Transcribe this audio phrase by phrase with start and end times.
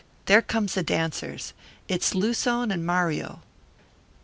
[0.25, 1.53] There comes the dancers.
[1.87, 3.43] It's Luzon and Mario."